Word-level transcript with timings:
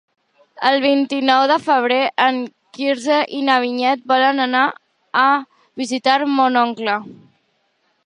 El 0.69 0.77
vint-i-nou 0.85 1.41
de 1.51 1.57
febrer 1.65 1.99
en 2.25 2.39
Quirze 2.79 3.19
i 3.41 3.43
na 3.51 3.59
Vinyet 3.67 4.03
volen 4.15 4.45
anar 4.49 4.65
a 5.29 5.29
visitar 5.83 6.19
mon 6.39 6.63
oncle. 6.69 7.01